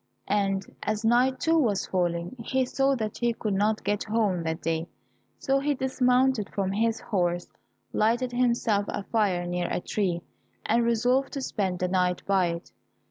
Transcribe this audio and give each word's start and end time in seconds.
And 0.33 0.65
as 0.81 1.05
night, 1.05 1.39
too, 1.39 1.59
was 1.59 1.85
falling, 1.85 2.35
he 2.39 2.65
saw 2.65 2.95
that 2.95 3.19
he 3.19 3.33
could 3.33 3.53
not 3.53 3.83
get 3.83 4.05
home 4.05 4.41
that 4.41 4.59
day, 4.63 4.87
so 5.37 5.59
he 5.59 5.75
dismounted 5.75 6.49
from 6.49 6.71
his 6.71 6.99
horse, 6.99 7.51
lighted 7.93 8.31
himself 8.31 8.85
a 8.87 9.03
fire 9.03 9.45
near 9.45 9.67
a 9.69 9.79
tree, 9.79 10.23
and 10.65 10.83
resolved 10.83 11.33
to 11.33 11.41
spend 11.41 11.77
the 11.77 11.87
night 11.87 12.23
by 12.25 12.47
it. 12.47 12.71